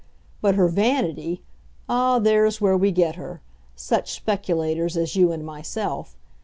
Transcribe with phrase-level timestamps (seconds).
[0.41, 1.43] But her vanity
[1.87, 3.39] ah, there's where we get her,
[3.75, 6.17] such speculators as you and myself.